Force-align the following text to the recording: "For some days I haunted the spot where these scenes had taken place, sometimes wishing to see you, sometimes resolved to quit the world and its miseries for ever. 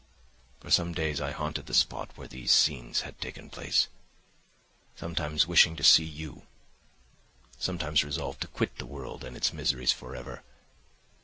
"For 0.61 0.71
some 0.71 0.93
days 0.93 1.21
I 1.21 1.29
haunted 1.29 1.67
the 1.67 1.75
spot 1.75 2.17
where 2.17 2.27
these 2.27 2.51
scenes 2.51 3.01
had 3.01 3.21
taken 3.21 3.51
place, 3.51 3.87
sometimes 4.95 5.45
wishing 5.45 5.75
to 5.75 5.83
see 5.83 6.03
you, 6.05 6.47
sometimes 7.59 8.03
resolved 8.03 8.41
to 8.41 8.47
quit 8.47 8.79
the 8.79 8.87
world 8.87 9.23
and 9.23 9.37
its 9.37 9.53
miseries 9.53 9.91
for 9.91 10.15
ever. 10.15 10.41